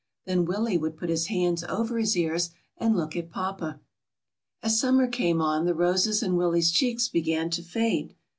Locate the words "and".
2.75-2.95